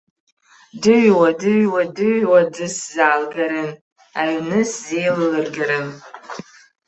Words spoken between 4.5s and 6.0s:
сзеиллыргаларын.